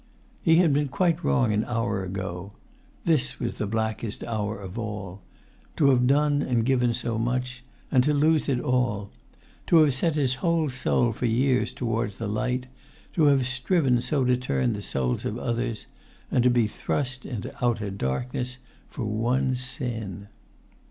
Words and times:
He 0.41 0.55
had 0.55 0.73
been 0.73 0.87
quite 0.87 1.23
wrong 1.23 1.53
an 1.53 1.63
hour 1.65 2.03
ago. 2.03 2.53
This 3.05 3.39
was 3.39 3.53
the 3.59 3.67
blackest 3.67 4.23
hour 4.23 4.59
of 4.59 4.79
all. 4.79 5.21
To 5.77 5.91
have 5.91 6.07
done 6.07 6.41
and 6.41 6.65
given 6.65 6.95
so 6.95 7.19
much, 7.19 7.63
and 7.91 8.03
to 8.05 8.11
lose 8.11 8.49
it 8.49 8.59
all! 8.59 9.11
To 9.67 9.77
have 9.83 9.93
set 9.93 10.15
his 10.15 10.33
whole 10.41 10.71
soul 10.71 11.11
for 11.11 11.27
years 11.27 11.71
towards 11.71 12.15
the 12.15 12.25
light, 12.27 12.65
to 13.13 13.25
have 13.25 13.45
striven 13.45 14.01
so 14.01 14.25
to 14.25 14.35
turn 14.35 14.73
the 14.73 14.81
souls 14.81 15.23
of 15.23 15.37
others; 15.37 15.85
and 16.31 16.43
to 16.43 16.49
be 16.49 16.65
thrust 16.65 17.23
into 17.23 17.53
outer 17.63 17.91
darkness 17.91 18.57
for 18.89 19.05
one 19.05 19.55
sin! 19.55 20.29